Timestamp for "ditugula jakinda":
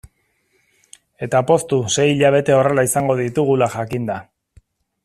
3.21-4.19